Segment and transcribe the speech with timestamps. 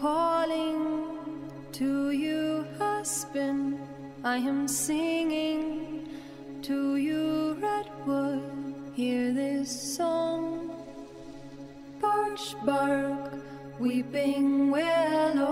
[0.00, 1.18] calling
[1.70, 3.78] to you, husband.
[4.24, 6.08] I am singing
[6.62, 8.42] to you, redwood.
[8.94, 10.70] Hear this song.
[12.00, 13.34] Birch bark,
[13.78, 15.51] weeping willow,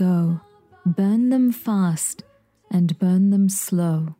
[0.00, 0.40] go,
[0.86, 2.24] burn them fast
[2.70, 4.16] and burn them slow.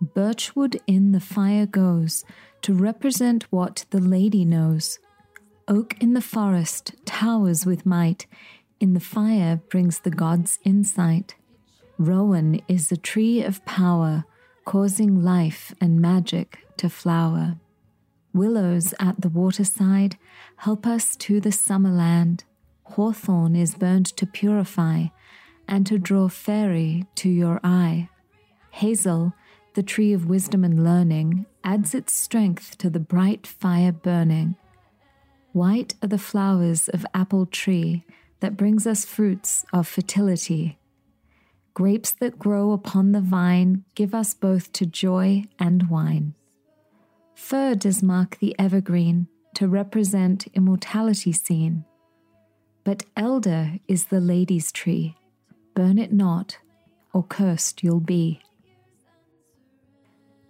[0.00, 2.24] Birchwood in the fire goes
[2.62, 4.98] to represent what the lady knows.
[5.68, 8.26] Oak in the forest towers with might,
[8.80, 11.36] in the fire brings the gods insight.
[11.98, 14.24] Rowan is a tree of power,
[14.64, 17.60] causing life and magic to flower.
[18.34, 20.18] Willows at the waterside
[20.56, 22.42] help us to the summer land.
[22.92, 25.06] Hawthorn is burnt to purify
[25.66, 28.10] and to draw fairy to your eye.
[28.70, 29.32] Hazel,
[29.72, 34.56] the tree of wisdom and learning, adds its strength to the bright fire burning.
[35.52, 38.04] White are the flowers of apple tree
[38.40, 40.78] that brings us fruits of fertility.
[41.72, 46.34] Grapes that grow upon the vine give us both to joy and wine.
[47.34, 51.86] Fir does mark the evergreen to represent immortality seen.
[52.84, 55.16] But elder is the lady's tree.
[55.74, 56.58] Burn it not,
[57.12, 58.40] or cursed you'll be.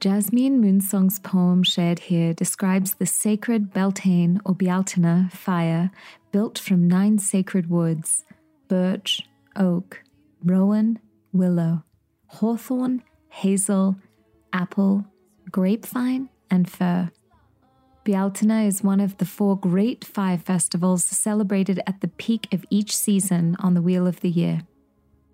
[0.01, 5.93] Jasmine Moonsong's poem shared here describes the sacred Beltane or Bealtaine fire
[6.33, 8.25] built from nine sacred woods
[8.67, 9.23] birch,
[9.55, 10.03] oak,
[10.45, 10.99] rowan,
[11.33, 11.85] willow,
[12.27, 13.95] hawthorn, hazel,
[14.53, 15.05] apple,
[15.51, 17.11] grapevine, and fir.
[18.05, 22.97] Bealtaine is one of the four great five festivals celebrated at the peak of each
[22.97, 24.63] season on the Wheel of the Year.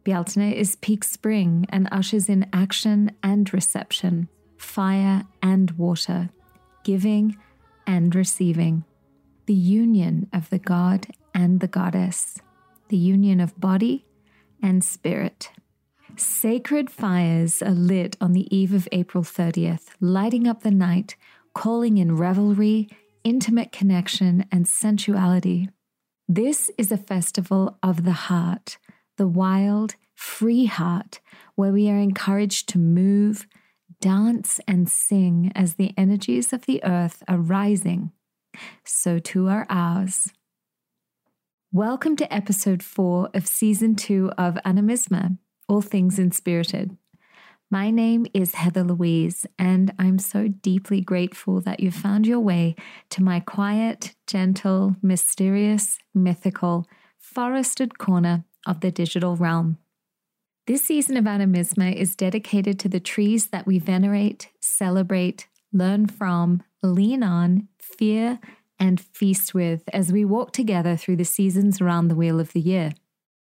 [0.04, 4.28] Bealtaine is peak spring and ushers in action and reception,
[4.58, 6.28] fire and water,
[6.84, 7.38] giving
[7.86, 8.84] and receiving,
[9.46, 12.38] the union of the god and the goddess,
[12.88, 14.04] the union of body
[14.62, 15.50] and spirit.
[16.16, 21.16] Sacred fires are lit on the eve of April 30th, lighting up the night,
[21.54, 22.88] calling in revelry,
[23.24, 25.68] intimate connection, and sensuality.
[26.28, 28.78] This is a festival of the heart,
[29.16, 31.20] the wild, free heart,
[31.54, 33.46] where we are encouraged to move,
[34.00, 38.12] dance, and sing as the energies of the earth are rising.
[38.84, 40.32] So too are ours.
[41.72, 46.96] Welcome to episode four of season two of Animisma, All Things Inspirited.
[47.70, 52.76] My name is Heather Louise, and I'm so deeply grateful that you found your way
[53.10, 56.86] to my quiet, gentle, mysterious, mythical,
[57.18, 59.76] forested corner of the digital realm.
[60.66, 66.62] This season of Animisma is dedicated to the trees that we venerate, celebrate, learn from,
[66.82, 68.40] lean on, fear,
[68.78, 72.60] and feast with as we walk together through the seasons around the wheel of the
[72.60, 72.92] year.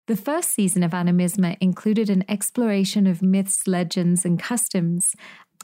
[0.08, 5.16] The first season of Animisma included an exploration of myths, legends, and customs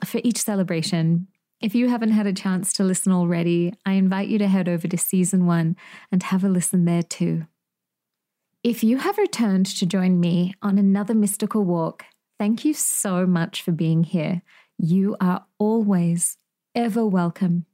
[0.03, 1.27] for each celebration.
[1.61, 4.87] If you haven't had a chance to listen already, I invite you to head over
[4.87, 5.75] to season one
[6.11, 7.45] and have a listen there too.
[8.63, 12.05] If you have returned to join me on another mystical walk,
[12.39, 14.41] thank you so much for being here.
[14.79, 16.37] You are always
[16.73, 17.67] ever welcome.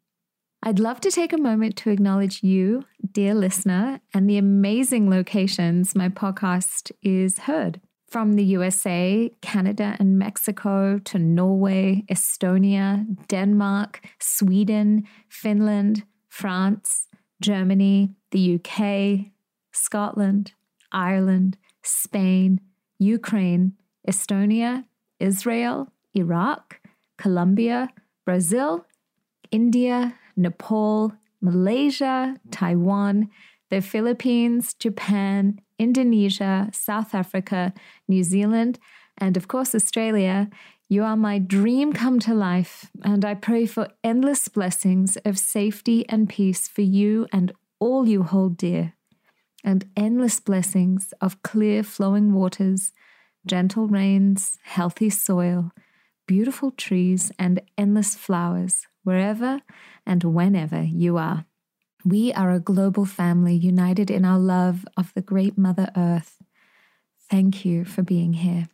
[0.68, 2.84] I'd love to take a moment to acknowledge you,
[3.14, 7.80] dear listener, and the amazing locations my podcast is heard.
[8.10, 17.08] From the USA, Canada, and Mexico to Norway, Estonia, Denmark, Sweden, Finland, France,
[17.42, 19.32] Germany, the UK,
[19.72, 20.52] Scotland,
[20.92, 22.60] Ireland, Spain,
[23.00, 23.72] Ukraine,
[24.06, 24.84] Estonia,
[25.22, 26.82] Israel, Iraq,
[27.18, 27.88] Colombia,
[28.26, 28.86] Brazil,
[29.50, 33.30] India, Nepal, Malaysia, Taiwan,
[33.70, 37.74] the Philippines, Japan, Indonesia, South Africa,
[38.08, 38.80] New Zealand,
[39.18, 40.50] and of course, Australia.
[40.90, 46.08] You are my dream come to life, and I pray for endless blessings of safety
[46.08, 48.94] and peace for you and all you hold dear
[49.64, 52.94] and endless blessings of clear flowing waters,
[53.46, 55.72] gentle rains, healthy soil,
[56.26, 59.62] beautiful trees, and endless flowers wherever
[60.06, 61.46] and whenever you are.
[62.04, 66.44] We are a global family united in our love of the great Mother Earth.
[67.30, 68.68] Thank you for being here.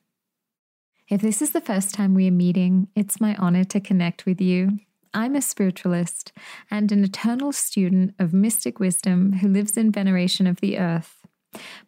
[1.07, 4.41] If this is the first time we are meeting, it's my honor to connect with
[4.41, 4.79] you
[5.13, 6.33] I'm a spiritualist
[6.71, 11.19] and an eternal student of mystic wisdom who lives in veneration of the earth.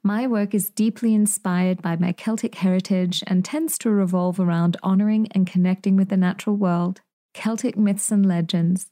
[0.03, 5.27] My work is deeply inspired by my Celtic heritage and tends to revolve around honoring
[5.31, 7.01] and connecting with the natural world,
[7.35, 8.89] Celtic myths and legends,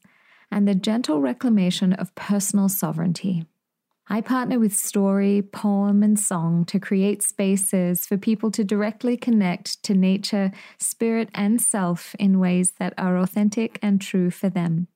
[0.50, 3.46] and the gentle reclamation of personal sovereignty.
[4.06, 9.82] I partner with story, poem, and song to create spaces for people to directly connect
[9.84, 14.88] to nature, spirit, and self in ways that are authentic and true for them.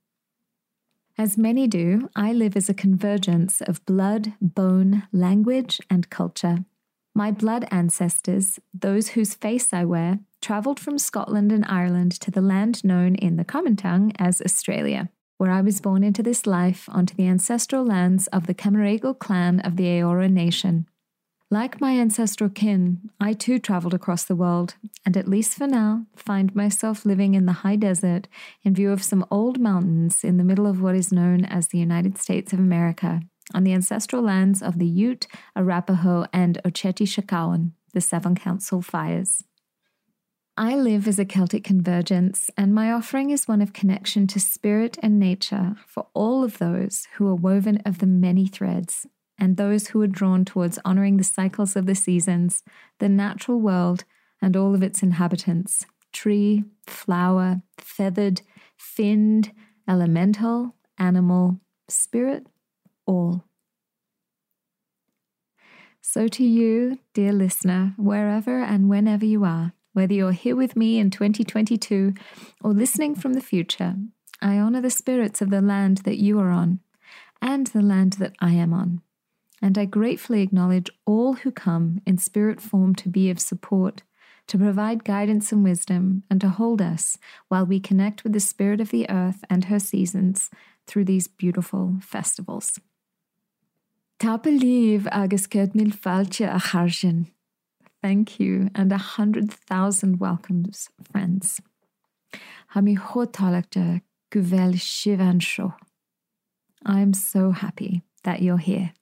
[1.17, 6.67] As many do, I live as a convergence of blood, bone, language, and culture.
[7.15, 12.41] My blood ancestors, those whose face I wear, travelled from Scotland and Ireland to the
[12.41, 16.89] land known in the common tongue as Australia where I was born into this life
[16.91, 20.87] onto the ancestral lands of the Camaragal clan of the Eora Nation.
[21.51, 24.75] Like my ancestral kin, I too travelled across the world,
[25.07, 28.29] and at least for now, find myself living in the high desert
[28.65, 31.79] in view of some old mountains in the middle of what is known as the
[31.79, 33.23] United States of America,
[33.55, 35.27] on the ancestral lands of the Ute,
[35.57, 39.45] Arapaho, and Oceti Sakowin, the Seven Council Fires.
[40.59, 44.99] I live as a Celtic convergence, and my offering is one of connection to spirit
[45.01, 49.07] and nature for all of those who are woven of the many threads,
[49.39, 52.65] and those who are drawn towards honoring the cycles of the seasons,
[52.99, 54.03] the natural world,
[54.43, 58.43] and all of its inhabitants tree, flower, feathered,
[58.77, 59.53] finned,
[59.87, 62.49] elemental, animal, spirit,
[63.07, 63.45] all.
[66.01, 70.99] So, to you, dear listener, wherever and whenever you are, whether you're here with me
[70.99, 72.15] in 2022
[72.63, 73.97] or listening from the future,
[74.41, 76.81] I honor the spirits of the land that you are on
[77.43, 79.03] and the land that I am on.
[79.61, 84.03] And I gratefully acknowledge all who come in spirit form to be of support,
[84.47, 87.19] to provide guidance and wisdom, and to hold us
[87.49, 90.49] while we connect with the spirit of the earth and her seasons
[90.87, 92.79] through these beautiful festivals.
[94.21, 96.59] Tapadh leibh agus mìle fàilte a
[98.01, 101.61] Thank you, and a hundred thousand welcomes, friends.
[102.75, 105.75] Hami hotalakta guvel shivansho.
[106.87, 108.93] I am so happy that you're here.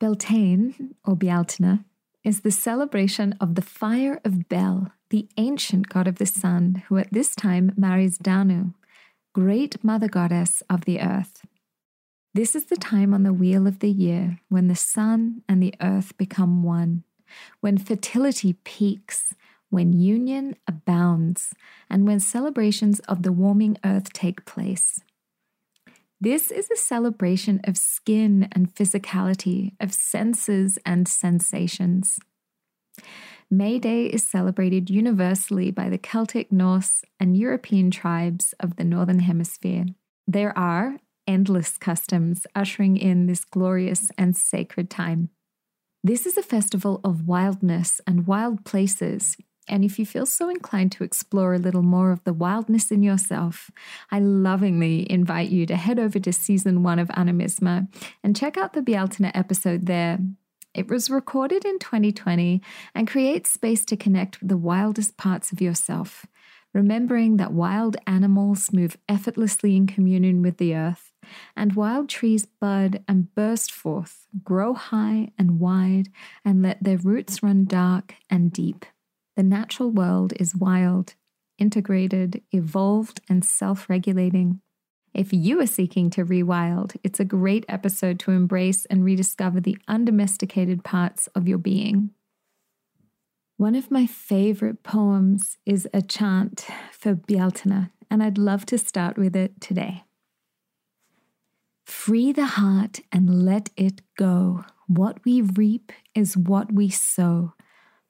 [0.00, 1.84] Beltane, or Bealtaine,
[2.24, 6.96] is the celebration of the fire of Bel, the ancient god of the sun, who
[6.96, 8.72] at this time marries Danu,
[9.34, 11.44] great mother goddess of the earth.
[12.32, 15.74] This is the time on the wheel of the year when the sun and the
[15.82, 17.04] earth become one
[17.60, 19.34] when fertility peaks,
[19.70, 21.54] when union abounds,
[21.88, 25.00] and when celebrations of the warming earth take place.
[26.20, 32.18] This is a celebration of skin and physicality, of senses and sensations.
[33.50, 39.20] May Day is celebrated universally by the Celtic, Norse, and European tribes of the Northern
[39.20, 39.86] Hemisphere.
[40.26, 45.30] There are endless customs ushering in this glorious and sacred time.
[46.02, 49.36] This is a festival of wildness and wild places.
[49.68, 53.02] And if you feel so inclined to explore a little more of the wildness in
[53.02, 53.70] yourself,
[54.10, 57.88] I lovingly invite you to head over to season one of Animisma
[58.24, 60.18] and check out the Bealtaine episode there.
[60.72, 62.62] It was recorded in 2020
[62.94, 66.24] and creates space to connect with the wildest parts of yourself,
[66.72, 71.09] remembering that wild animals move effortlessly in communion with the earth,
[71.56, 76.08] and wild trees bud and burst forth, grow high and wide,
[76.44, 78.84] and let their roots run dark and deep.
[79.36, 81.14] The natural world is wild,
[81.58, 84.60] integrated, evolved, and self regulating.
[85.12, 89.78] If you are seeking to rewild, it's a great episode to embrace and rediscover the
[89.88, 92.10] undomesticated parts of your being.
[93.56, 99.18] One of my favorite poems is a chant for Bealtaine, and I'd love to start
[99.18, 100.04] with it today.
[101.90, 104.64] Free the heart and let it go.
[104.86, 107.52] What we reap is what we sow.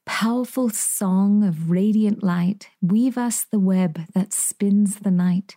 [0.06, 5.56] Powerful song of radiant light, weave us the web that spins the night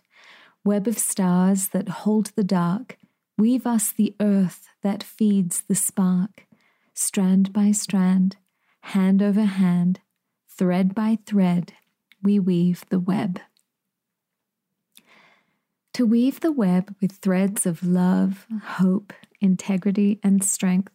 [0.64, 2.96] web of stars that hold the dark,
[3.36, 6.46] weave us the earth that feeds the spark.
[6.94, 8.36] Strand by strand,
[8.80, 10.00] hand over hand,
[10.48, 11.74] thread by thread,
[12.22, 13.40] we weave the web.
[15.94, 20.92] To weave the web with threads of love, hope, integrity, and strength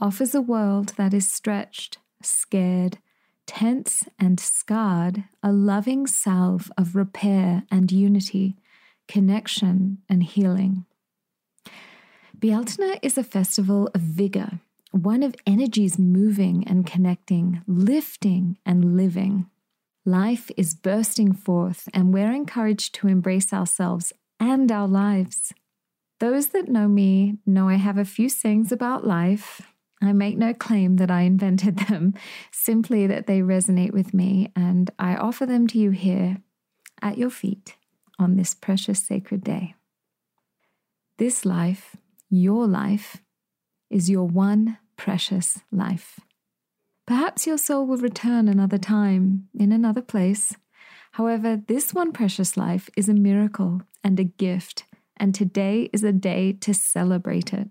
[0.00, 2.98] offers a world that is stretched, scared,
[3.46, 8.56] tense, and scarred a loving salve of repair and unity
[9.08, 10.84] connection, and healing.
[12.38, 14.60] Bealtaine is a festival of vigor,
[14.90, 19.46] one of energies moving and connecting, lifting and living.
[20.04, 24.12] Life is bursting forth, and we're encouraged to embrace ourselves
[24.44, 25.52] and our lives.
[26.20, 29.62] Those that know me know I have a few sayings about life.
[30.02, 32.14] I make no claim that I invented them,
[32.52, 36.38] simply that they resonate with me, and I offer them to you here
[37.00, 37.76] at your feet
[38.18, 39.74] on this precious sacred day.
[41.18, 41.96] This life,
[42.28, 43.22] your life,
[43.90, 46.20] is your one precious life.
[47.06, 50.54] Perhaps your soul will return another time, in another place.
[51.12, 54.84] However, this one precious life is a miracle and a gift,
[55.16, 57.70] and today is a day to celebrate it.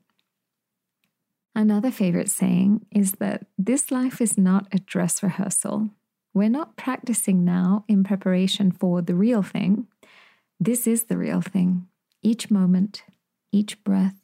[1.55, 5.91] Another favorite saying is that this life is not a dress rehearsal.
[6.33, 9.87] We're not practicing now in preparation for the real thing.
[10.59, 11.87] This is the real thing.
[12.23, 13.03] Each moment,
[13.51, 14.19] each breath,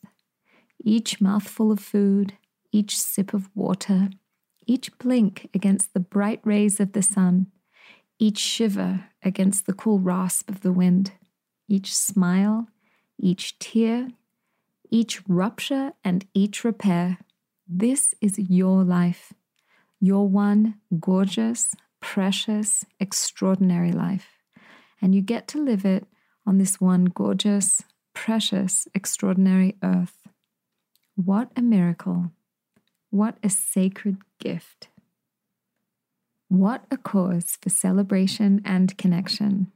[0.83, 2.33] each mouthful of food,
[2.71, 4.09] each sip of water,
[4.65, 7.47] each blink against the bright rays of the sun,
[8.17, 11.11] each shiver against the cool rasp of the wind,
[11.69, 12.67] each smile,
[13.17, 14.09] each tear,
[14.89, 17.19] each rupture, and each repair.
[17.67, 19.33] This is your life,
[20.01, 24.27] your one gorgeous, precious, extraordinary life.
[25.01, 26.07] And you get to live it
[26.45, 27.83] on this one gorgeous,
[28.13, 30.27] precious, extraordinary earth.
[31.15, 32.31] What a miracle!
[33.11, 34.89] What a sacred gift!
[36.47, 39.71] What a cause for celebration and connection.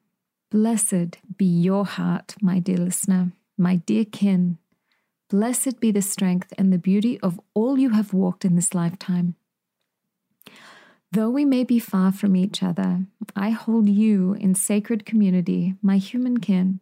[0.54, 4.60] Blessed be your heart, my dear listener, my dear kin.
[5.28, 9.34] Blessed be the strength and the beauty of all you have walked in this lifetime.
[11.12, 15.98] Though we may be far from each other, I hold you in sacred community, my
[15.98, 16.82] human kin,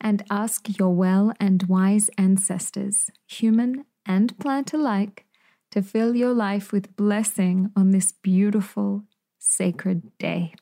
[0.00, 5.26] and ask your well and wise ancestors, human and plant alike,
[5.72, 9.04] to fill your life with blessing on this beautiful,
[9.38, 10.54] sacred day.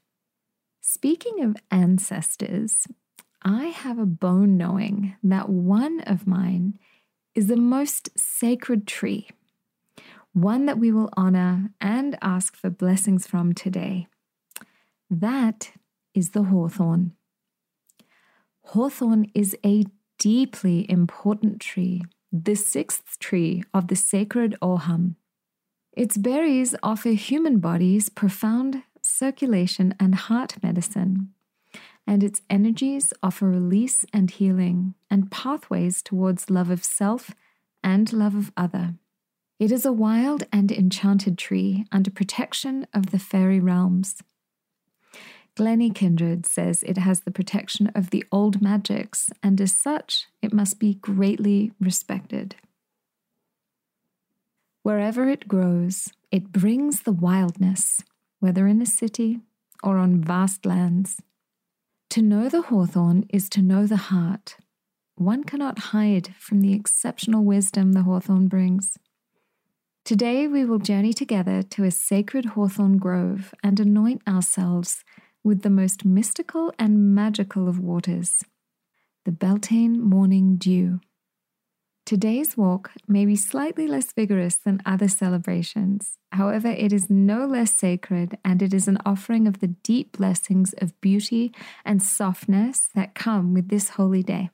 [0.94, 2.87] Speaking of ancestors,
[3.40, 6.78] I have a bone knowing that one of mine
[7.34, 9.30] is the most sacred tree
[10.34, 14.06] one that we will honor and ask for blessings from today.
[15.08, 15.72] That
[16.14, 17.12] is the hawthorn.
[18.64, 19.84] Hawthorn is a
[20.18, 25.16] deeply important tree, the sixth tree of the sacred Ogham.
[25.94, 31.32] Its berries offer human bodies profound circulation and heart medicine,
[32.06, 37.32] and its energies offer release and healing and pathways towards love of self
[37.82, 38.94] and love of other.
[39.59, 44.23] It is a wild and enchanted tree under protection of the fairy realms.
[45.54, 50.52] Glennie Kindred says it has the protection of the old magics, and as such, it
[50.52, 52.56] must be greatly respected.
[54.82, 58.02] Wherever it grows, it brings the wildness,
[58.42, 59.38] whether in a city
[59.84, 61.22] or on vast lands.
[62.11, 64.56] To know the hawthorn is to know the heart.
[65.14, 68.99] One cannot hide from the exceptional wisdom the hawthorn brings.
[70.04, 75.04] Today, we will journey together to a sacred hawthorn grove and anoint ourselves
[75.44, 78.42] with the most mystical and magical of waters,
[79.25, 81.00] the Beltane morning dew.
[82.04, 86.18] Today's walk may be slightly less vigorous than other celebrations.
[86.32, 90.75] However, it is no less sacred and it is an offering of the deep blessings
[90.78, 91.54] of beauty
[91.85, 94.50] and softness that come with this holy day.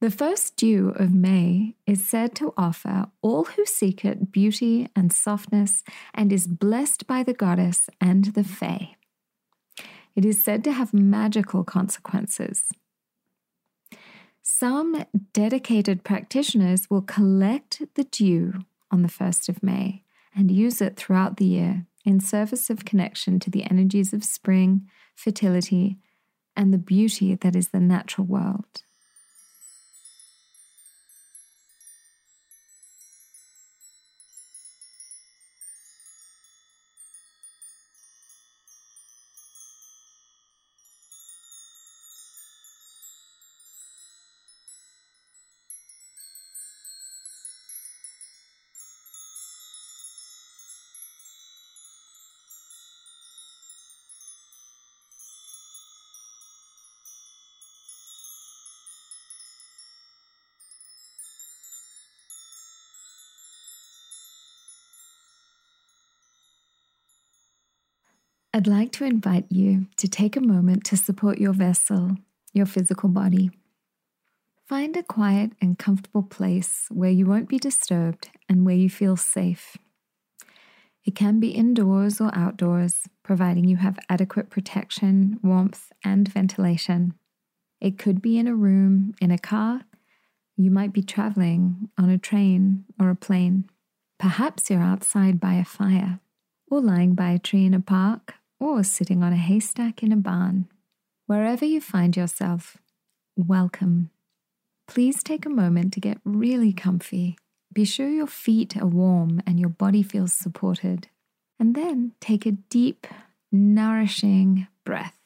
[0.00, 5.12] The first dew of May is said to offer all who seek it beauty and
[5.12, 8.96] softness and is blessed by the goddess and the Fae.
[10.16, 12.64] It is said to have magical consequences.
[14.60, 20.04] Some dedicated practitioners will collect the dew on the 1st of May
[20.36, 24.86] and use it throughout the year in service of connection to the energies of spring,
[25.14, 25.96] fertility,
[26.54, 28.82] and the beauty that is the natural world.
[68.52, 72.16] I'd like to invite you to take a moment to support your vessel,
[72.52, 73.52] your physical body.
[74.66, 79.16] Find a quiet and comfortable place where you won't be disturbed and where you feel
[79.16, 79.76] safe.
[81.04, 87.14] It can be indoors or outdoors, providing you have adequate protection, warmth, and ventilation.
[87.80, 89.82] It could be in a room, in a car.
[90.56, 93.70] You might be traveling on a train or a plane.
[94.18, 96.18] Perhaps you're outside by a fire
[96.68, 100.16] or lying by a tree in a park or sitting on a haystack in a
[100.16, 100.68] barn.
[101.26, 102.76] Wherever you find yourself,
[103.36, 104.10] welcome.
[104.86, 107.38] Please take a moment to get really comfy.
[107.72, 111.08] Be sure your feet are warm and your body feels supported.
[111.58, 113.06] And then take a deep,
[113.52, 115.16] nourishing breath.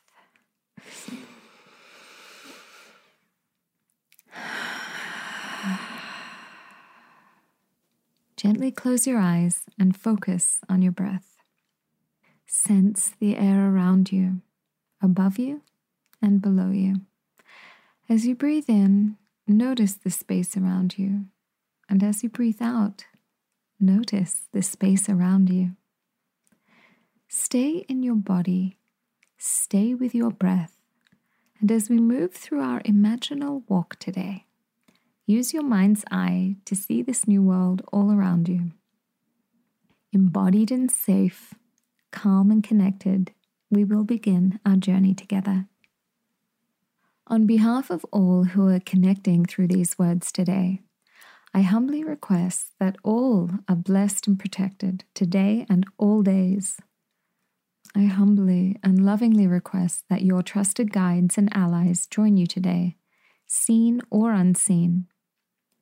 [8.37, 11.34] Gently close your eyes and focus on your breath.
[12.57, 14.41] Sense the air around you,
[15.03, 15.63] above you
[16.23, 17.01] and below you.
[18.09, 19.17] As you breathe in,
[19.49, 21.25] notice the space around you.
[21.91, 23.07] And as you breathe out,
[23.81, 25.73] notice the space around you.
[27.29, 28.79] Stay in your body,
[29.37, 30.77] stay with your breath.
[31.61, 34.47] And as we move through our imaginal walk today,
[35.27, 38.71] use your mind's eye to see this new world all around you.
[40.13, 41.53] Embodied and safe,
[42.15, 43.33] calm and connected,
[43.71, 45.67] we will begin our journey together.
[47.27, 50.81] On behalf of all who are connecting through these words today,
[51.53, 56.77] I humbly request that all are blessed and protected today and all days.
[57.97, 62.97] I humbly and lovingly request that your trusted guides and allies join you today,
[63.47, 65.07] seen or unseen.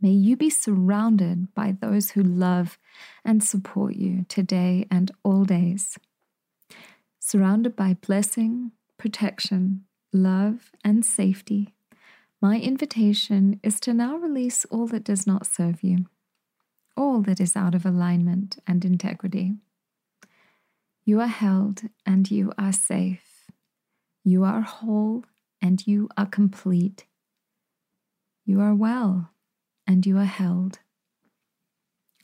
[0.00, 2.78] May you be surrounded by those who love
[3.24, 5.98] and support you today and all days
[7.32, 11.72] surrounded by blessing, protection, love, and safety,
[12.42, 16.04] my invitation is to now release all that does not serve you,
[16.94, 19.54] all that is out of alignment and integrity.
[21.06, 23.50] You are held and you are safe.
[24.22, 25.24] You are whole
[25.62, 27.06] and you are complete.
[28.44, 29.30] You are well
[29.86, 30.80] and you are held.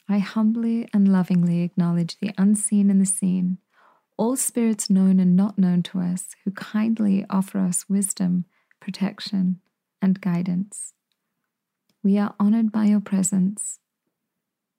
[0.06, 3.56] I humbly and lovingly acknowledge the unseen and the seen
[4.18, 8.44] all spirits known and not known to us who kindly offer us wisdom,
[8.80, 9.60] protection,
[10.02, 10.92] and guidance.
[12.02, 13.78] We are honored by your presence.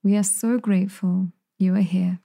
[0.04, 2.20] We are so grateful you are here.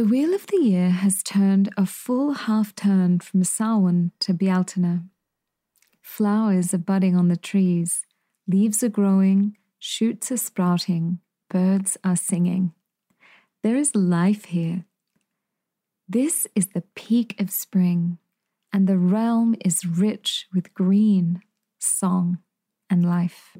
[0.00, 5.10] The wheel of the year has turned a full half turn from Samhain to Bealtaine.
[6.00, 8.06] Flowers are budding on the trees,
[8.48, 12.72] leaves are growing, shoots are sprouting, birds are singing.
[13.62, 14.86] There is life here.
[16.08, 18.16] This is the peak of spring,
[18.72, 21.42] and the realm is rich with green,
[21.78, 22.38] song,
[22.88, 23.58] and life.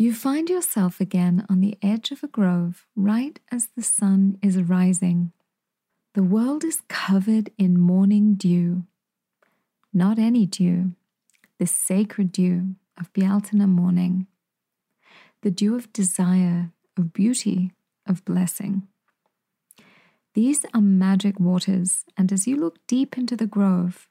[0.00, 4.56] You find yourself again on the edge of a grove right as the sun is
[4.56, 5.32] rising.
[6.14, 8.84] The world is covered in morning dew.
[9.92, 10.92] Not any dew,
[11.58, 14.28] the sacred dew of Bealtaine morning.
[15.42, 17.72] The dew of desire, of beauty,
[18.06, 18.86] of blessing.
[20.34, 24.08] These are magic waters, and as you look deep into the grove,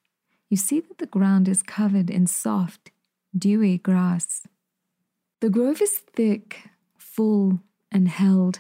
[0.50, 2.92] you see that the ground is covered in soft,
[3.38, 4.46] dewy grass.
[5.40, 7.60] The grove is thick, full,
[7.92, 8.60] and held.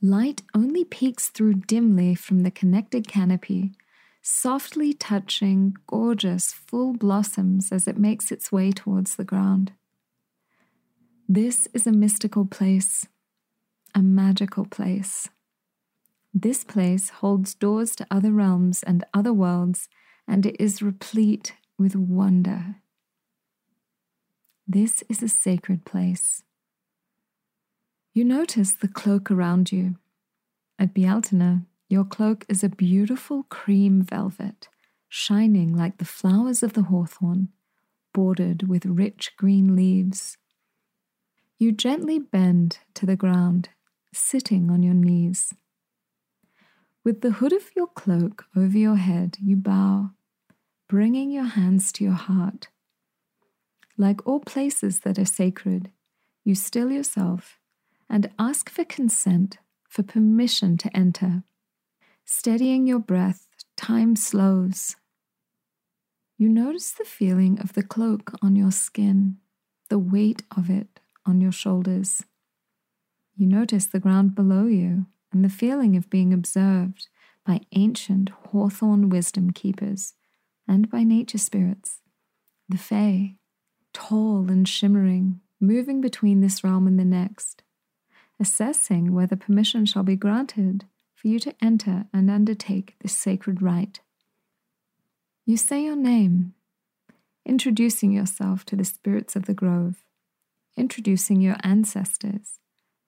[0.00, 3.72] Light only peeks through dimly from the connected canopy,
[4.22, 9.72] softly touching gorgeous, full blossoms as it makes its way towards the ground.
[11.28, 13.08] This is a mystical place,
[13.92, 15.30] a magical place.
[16.32, 19.88] This place holds doors to other realms and other worlds,
[20.28, 22.76] and it is replete with wonder.
[24.66, 26.42] This is a sacred place.
[28.14, 29.96] You notice the cloak around you.
[30.78, 34.68] At Bealtaine, your cloak is a beautiful cream velvet,
[35.06, 37.48] shining like the flowers of the hawthorn,
[38.14, 40.38] bordered with rich green leaves.
[41.58, 43.68] You gently bend to the ground,
[44.14, 45.52] sitting on your knees.
[47.04, 50.12] With the hood of your cloak over your head, you bow,
[50.88, 52.68] bringing your hands to your heart
[53.96, 55.90] like all places that are sacred,
[56.44, 57.58] you still yourself
[58.08, 61.42] and ask for consent, for permission to enter.
[62.24, 64.96] Steadying your breath, time slows.
[66.36, 69.38] You notice the feeling of the cloak on your skin,
[69.88, 72.22] the weight of it on your shoulders.
[73.36, 77.08] You notice the ground below you and the feeling of being observed
[77.46, 80.14] by ancient hawthorn wisdom keepers
[80.66, 82.00] and by nature spirits,
[82.68, 83.36] the Fae,
[83.94, 87.62] tall and shimmering, moving between this realm and the next,
[88.38, 94.00] assessing whether permission shall be granted for you to enter and undertake this sacred rite.
[95.46, 96.52] You say your name,
[97.46, 100.04] introducing yourself to the spirits of the grove,
[100.76, 102.58] introducing your ancestors,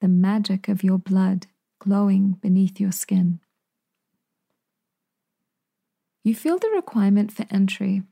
[0.01, 1.47] the magic of your blood
[1.79, 3.41] glowing beneath your skin.
[6.23, 8.03] You feel the requirement for entry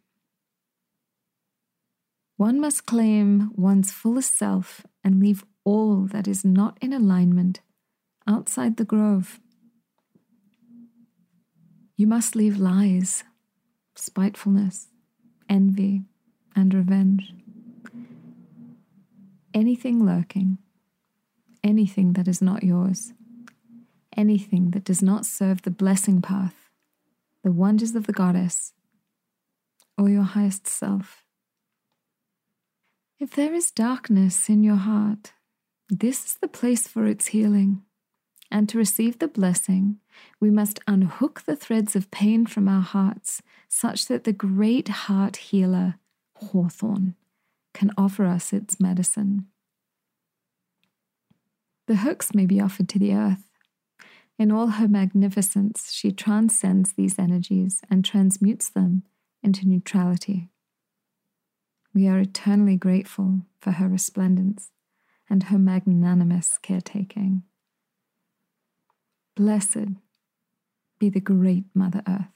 [2.37, 7.61] one must claim one's fullest self and leave all that is not in alignment
[8.27, 9.41] outside the grove.
[11.97, 13.23] You must leave lies,
[13.95, 14.89] spitefulness,
[15.49, 16.03] envy,
[16.57, 17.33] and revenge.
[19.53, 20.59] Anything lurking,
[21.63, 23.13] anything that is not yours,
[24.17, 26.71] anything that does not serve the blessing path,
[27.45, 28.73] the wonders of the goddess,
[29.97, 31.24] or your highest self.
[33.25, 35.33] If there is darkness in your heart,
[35.89, 37.81] this is the place for its healing.
[38.51, 39.97] And to receive the blessing,
[40.41, 45.37] we must unhook the threads of pain from our hearts such that the great heart
[45.37, 45.95] healer,
[46.37, 47.15] Hawthorn,
[47.73, 49.47] can offer us its medicine.
[51.87, 53.49] The hooks may be offered to the earth.
[54.39, 59.03] In all her magnificence, she transcends these energies and transmutes them
[59.43, 60.51] into neutrality.
[61.95, 64.71] We are eternally grateful for her resplendence
[65.31, 67.45] and her magnanimous caretaking.
[69.37, 69.95] Blessed
[70.99, 72.27] be the great Mother Earth.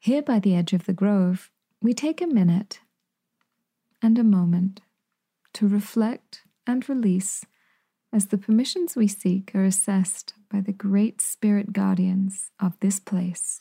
[0.00, 2.80] Here by the edge of the grove, we take a minute
[4.02, 4.80] and a moment
[5.52, 7.44] to reflect and release
[8.12, 13.60] as the permissions we seek are assessed by the great spirit guardians of this place.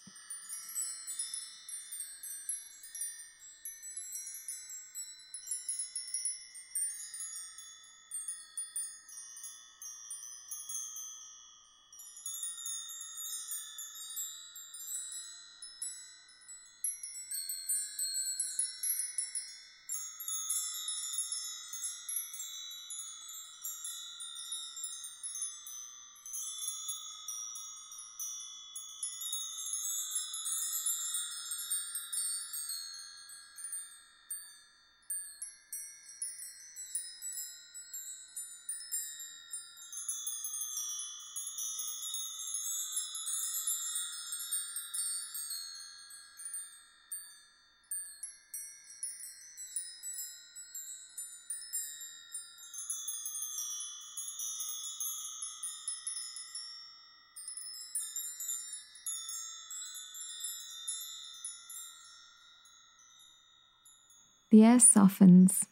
[64.51, 65.65] The air softens,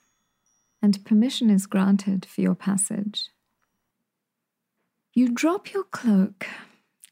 [0.81, 3.29] and permission is granted for your passage.
[5.13, 6.45] You drop your cloak,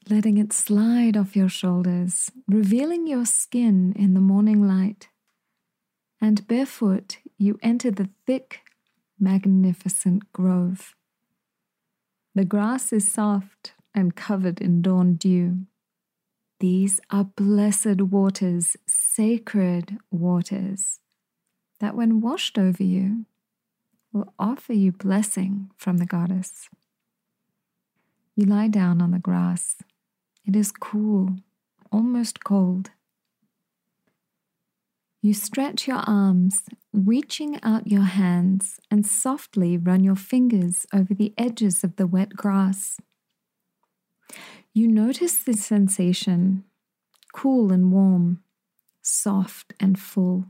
[0.08, 5.08] letting it slide off your shoulders, revealing your skin in the morning light.
[6.20, 8.60] And barefoot, you enter the thick,
[9.18, 10.94] magnificent grove.
[12.36, 15.66] The grass is soft and covered in dawn dew.
[16.60, 21.00] These are blessed waters, sacred waters,
[21.80, 23.26] that when washed over you,
[24.12, 26.68] will offer you blessing from the goddess.
[28.34, 29.76] You lie down on the grass.
[30.44, 31.36] It is cool,
[31.90, 32.90] almost cold.
[35.22, 36.62] You stretch your arms,
[36.92, 42.30] reaching out your hands, and softly run your fingers over the edges of the wet
[42.36, 42.98] grass.
[44.72, 46.64] You notice the sensation
[47.32, 48.42] cool and warm,
[49.02, 50.46] soft and full.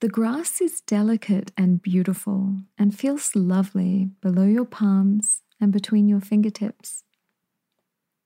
[0.00, 6.20] The grass is delicate and beautiful and feels lovely below your palms and between your
[6.20, 7.02] fingertips.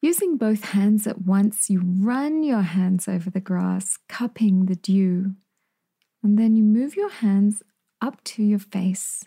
[0.03, 5.35] Using both hands at once, you run your hands over the grass, cupping the dew.
[6.23, 7.63] And then you move your hands
[8.03, 9.25] up to your face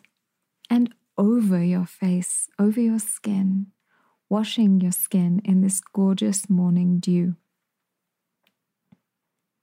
[0.70, 3.68] and over your face, over your skin,
[4.30, 7.38] washing your skin in this gorgeous morning dew.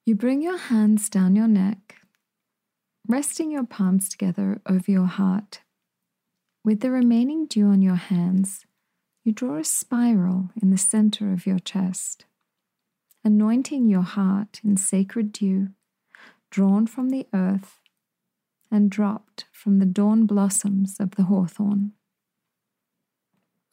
[0.04, 2.01] You bring your hands down your neck,
[3.12, 5.60] resting your palms together over your heart.
[6.64, 8.64] With the remaining dew on your hands,
[9.22, 12.24] you draw a spiral in the center of your chest,
[13.22, 15.68] anointing your heart in sacred dew
[16.50, 17.80] drawn from the earth
[18.70, 21.92] and dropped from the dawn blossoms of the hawthorn.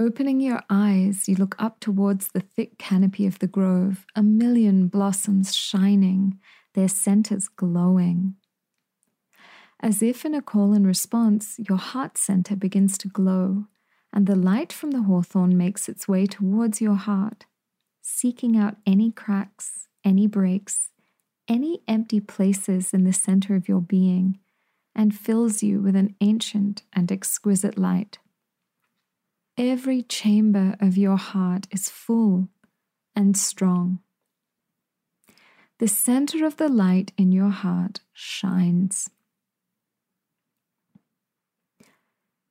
[0.02, 4.88] Opening your eyes, you look up towards the thick canopy of the grove, a million
[4.90, 6.40] blossoms shining,
[6.74, 8.36] their centers glowing.
[9.82, 13.66] As if in a call and response, your heart center begins to glow,
[14.12, 17.46] and the light from the hawthorn makes its way towards your heart,
[18.02, 20.90] seeking out any cracks, any breaks,
[21.48, 24.40] any empty places in the center of your being,
[24.94, 28.20] and fills you with an ancient and exquisite light.
[29.58, 32.50] Every chamber of your heart is full
[33.16, 34.00] and strong.
[35.80, 39.10] The center of the light in your heart shines.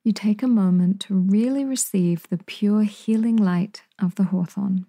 [0.09, 4.87] You take a moment to really receive the pure healing light of the hawthorn.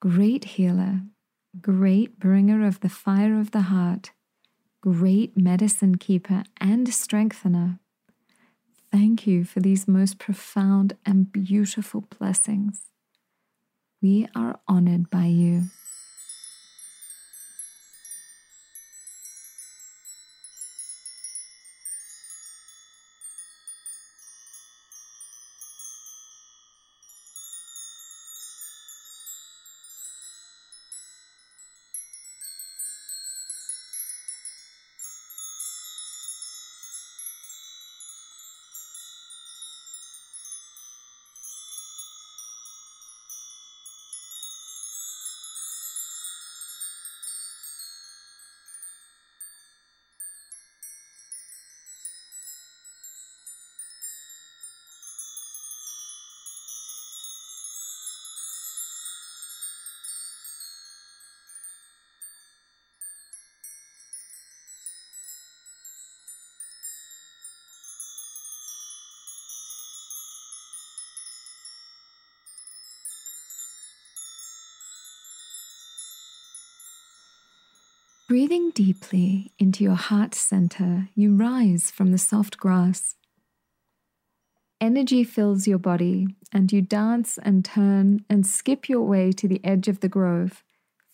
[0.00, 1.02] Great healer,
[1.60, 4.12] great bringer of the fire of the heart,
[4.80, 7.78] great medicine keeper and strengthener,
[8.90, 12.84] Thank you for these most profound and beautiful blessings.
[14.00, 15.64] We are honored by you.
[78.32, 83.14] Breathing deeply into your heart center, you rise from the soft grass.
[84.80, 89.62] Energy fills your body, and you dance and turn and skip your way to the
[89.62, 90.64] edge of the grove,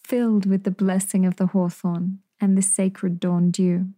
[0.01, 3.89] filled with the blessing of the hawthorn and the sacred dawn dew.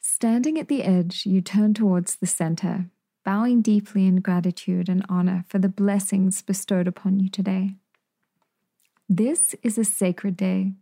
[0.00, 2.86] Standing at the edge, you turn towards the center,
[3.24, 7.74] bowing deeply in gratitude and honor for the blessings bestowed upon you today.
[9.08, 10.74] This is a sacred day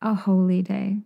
[0.00, 1.00] a holy day.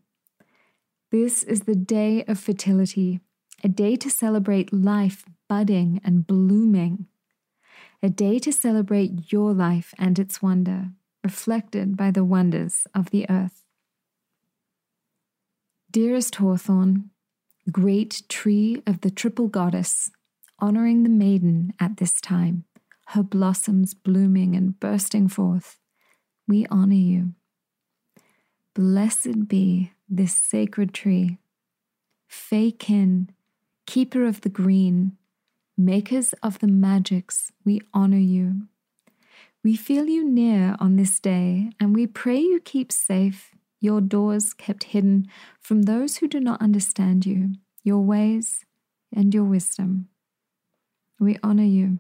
[1.11, 3.21] This is the day of fertility,
[3.63, 7.07] a day to celebrate life budding and blooming,
[8.03, 10.89] a day to celebrate your life and its wonder,
[11.23, 13.65] reflected by the wonders of the earth.
[15.91, 17.11] Dearest Hawthorn,
[17.71, 20.11] great tree of the triple goddess,
[20.59, 22.65] honoring the maiden at this time,
[23.09, 25.79] her blossoms blooming and bursting forth,
[26.49, 27.35] we honor you.
[28.75, 31.39] Blessed be this sacred tree.
[32.31, 33.29] Feikin,
[33.87, 35.19] keeper of the green,
[35.77, 38.69] makers of the magics, we honor you.
[39.63, 44.55] We feel you near on this day, and we pray you keep safe, your doors
[44.55, 45.27] kept hidden
[45.61, 48.65] from those who do not understand you, your ways,
[49.15, 50.09] and your wisdom.
[51.21, 51.99] We honor you.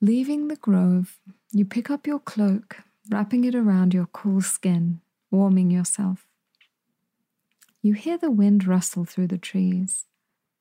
[0.00, 1.18] Leaving the grove,
[1.50, 2.78] you pick up your cloak,
[3.10, 6.26] wrapping it around your cool skin, warming yourself.
[7.82, 10.06] You hear the wind rustle through the trees,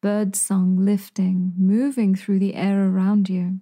[0.01, 3.59] bird song lifting, moving through the air around you.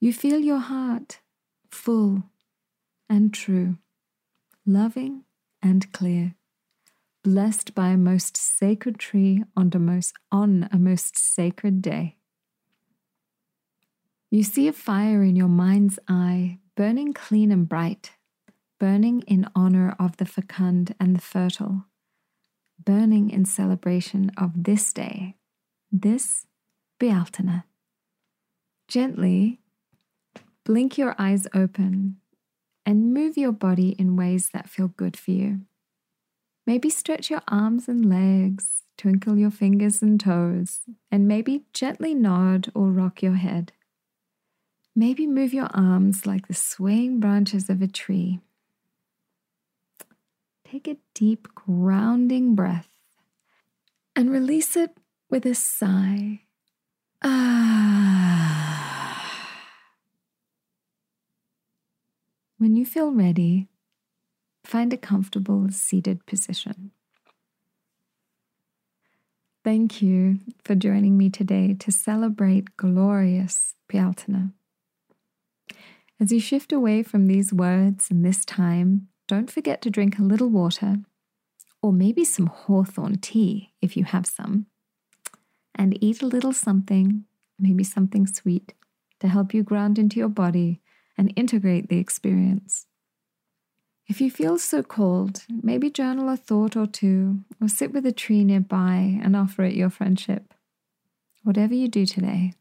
[0.00, 1.20] You feel your heart
[1.70, 2.24] full
[3.08, 3.78] and true,
[4.64, 5.24] loving
[5.62, 6.34] and clear,
[7.22, 12.16] blessed by a most sacred tree on a most, on a most sacred day.
[14.30, 18.12] You see a fire in your mind's eye, burning clean and bright,
[18.78, 21.86] burning in honor of the fecund and the fertile,
[22.82, 25.36] burning in celebration of this day,
[25.90, 26.46] this
[26.98, 27.64] Bealtaine.
[28.88, 29.60] Gently
[30.66, 32.16] Blink your eyes open
[32.84, 35.60] and move your body in ways that feel good for you.
[36.66, 42.72] Maybe stretch your arms and legs, twinkle your fingers and toes, and maybe gently nod
[42.74, 43.74] or rock your head.
[44.98, 48.40] Maybe move your arms like the swaying branches of a tree.
[50.64, 52.88] Take a deep, grounding breath
[54.16, 54.96] and release it
[55.28, 56.40] with a sigh.
[57.22, 57.76] Ah.
[62.56, 63.68] When you feel ready,
[64.64, 66.92] find a comfortable seated position.
[69.62, 74.54] Thank you for joining me today to celebrate glorious Bealtaine.
[76.18, 80.22] As you shift away from these words and this time, don't forget to drink a
[80.22, 80.96] little water,
[81.82, 84.66] or maybe some hawthorn tea if you have some,
[85.74, 87.24] and eat a little something,
[87.58, 88.72] maybe something sweet,
[89.20, 90.80] to help you ground into your body
[91.18, 92.86] and integrate the experience.
[94.08, 98.12] If you feel so called, maybe journal a thought or two, or sit with a
[98.12, 100.54] tree nearby and offer it your friendship.
[101.42, 102.54] Whatever you do today,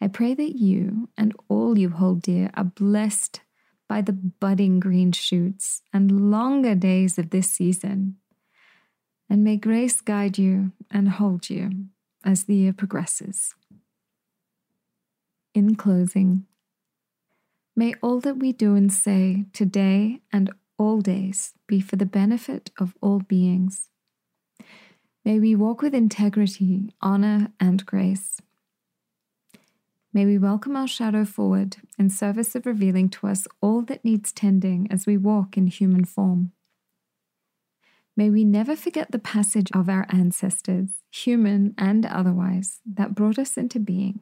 [0.00, 3.40] I pray that you and all you hold dear are blessed
[3.88, 8.16] by the budding green shoots and longer days of this season.
[9.30, 11.86] And may grace guide you and hold you
[12.24, 13.54] as the year progresses.
[15.54, 16.46] In closing,
[17.76, 22.70] May all that we do and say today and all days be for the benefit
[22.78, 23.88] of all beings.
[25.24, 28.40] May we walk with integrity, honor, and grace.
[30.14, 34.32] May we welcome our shadow forward in service of revealing to us all that needs
[34.32, 36.52] tending as we walk in human form.
[38.16, 43.56] May we never forget the passage of our ancestors, human and otherwise, that brought us
[43.56, 44.20] into being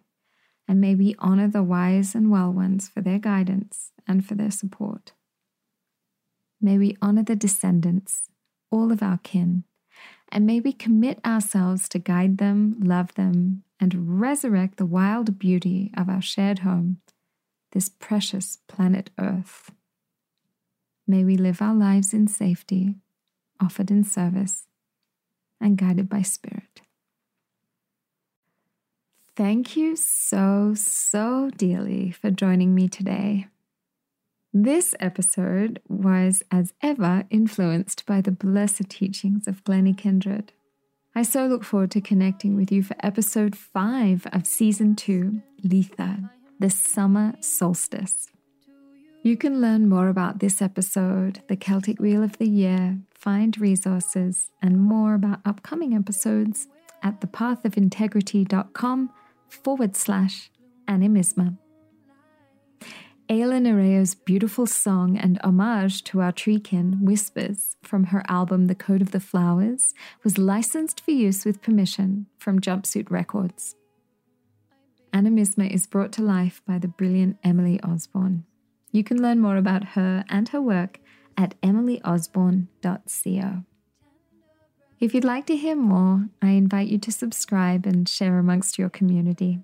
[0.68, 4.50] and may we honor the wise and well ones for their guidance and for their
[4.50, 5.12] support.
[6.60, 8.30] May we honor the descendants,
[8.70, 9.64] all of our kin,
[10.32, 15.92] and may we commit ourselves to guide them, love them, and resurrect the wild beauty
[15.94, 16.96] of our shared home,
[17.72, 19.70] this precious planet Earth.
[21.06, 22.94] May we live our lives in safety,
[23.60, 24.66] offered in service,
[25.60, 26.80] and guided by Spirit.
[29.36, 33.48] Thank you so, so dearly for joining me today.
[34.54, 40.52] This episode was, as ever, influenced by the blessed teachings of Glennie Kindred.
[41.14, 46.28] I so look forward to connecting with you for episode 5 of season 2, Litha,
[46.60, 48.28] the summer solstice.
[49.22, 54.50] You can learn more about this episode, the Celtic Wheel of the Year, find resources,
[54.60, 56.66] and more about upcoming episodes
[57.02, 59.10] at thepathofintegrity.com
[59.48, 60.50] forward slash
[60.86, 61.56] animisma.
[63.32, 69.00] Ayla Nereo's beautiful song and homage to our treekin, Whispers, from her album The Code
[69.00, 73.74] of the Flowers, was licensed for use with permission from Jumpsuit Records.
[75.14, 78.44] Animisma is brought to life by the brilliant Emily Osborne.
[78.90, 81.00] You can learn more about her and her work
[81.34, 83.64] at emilyosborne.co.
[85.00, 88.90] If you'd like to hear more, I invite you to subscribe and share amongst your
[88.90, 89.60] community.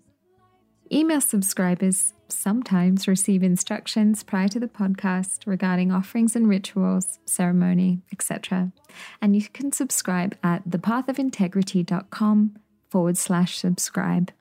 [0.90, 8.72] Email subscribers sometimes receive instructions prior to the podcast regarding offerings and rituals, ceremony, etc.
[9.20, 12.56] And you can subscribe at thepathofintegrity.com
[12.90, 14.32] forward slash subscribe.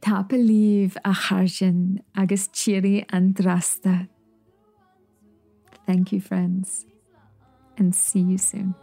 [0.00, 4.08] Tapadh leibh a chàirdean agus chiri an.
[5.86, 6.86] Thank you, friends,
[7.76, 8.74] and see you soon.